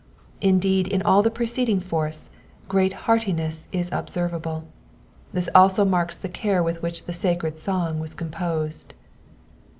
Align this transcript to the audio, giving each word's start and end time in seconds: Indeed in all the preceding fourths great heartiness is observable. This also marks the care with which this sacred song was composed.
Indeed 0.41 0.87
in 0.87 1.03
all 1.03 1.21
the 1.21 1.29
preceding 1.29 1.79
fourths 1.79 2.27
great 2.67 2.91
heartiness 3.05 3.67
is 3.71 3.87
observable. 3.91 4.63
This 5.31 5.47
also 5.53 5.85
marks 5.85 6.17
the 6.17 6.27
care 6.27 6.63
with 6.63 6.81
which 6.81 7.05
this 7.05 7.19
sacred 7.19 7.59
song 7.59 7.99
was 7.99 8.15
composed. 8.15 8.95